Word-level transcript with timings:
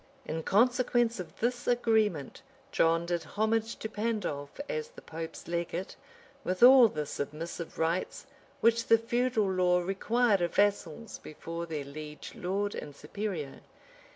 ]In 0.25 0.41
consequence 0.41 1.19
of 1.19 1.39
this 1.41 1.67
agreement, 1.67 2.41
John 2.71 3.05
did 3.05 3.21
homage 3.21 3.75
to 3.75 3.87
Pandolf 3.87 4.59
as 4.67 4.87
the 4.89 5.01
pope's 5.03 5.47
legate, 5.47 5.95
with 6.43 6.63
all 6.63 6.87
the 6.87 7.05
submissive 7.05 7.77
rites 7.77 8.25
which 8.61 8.87
the 8.87 8.97
feudal 8.97 9.45
law 9.51 9.79
required 9.79 10.41
of 10.41 10.55
vassals 10.55 11.19
before 11.19 11.67
their 11.67 11.85
liege 11.85 12.33
lord 12.33 12.73
and 12.73 12.95
superior. 12.95 13.59